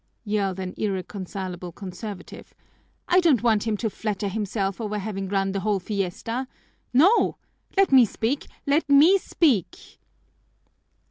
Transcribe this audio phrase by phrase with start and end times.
[0.25, 2.55] yelled an irreconcilable conservative.
[3.07, 6.47] "I don't want him to flatter himself over having run the whole fiesta,
[6.91, 7.37] no!
[7.77, 8.47] Let me speak!
[8.65, 9.99] Let me speak!"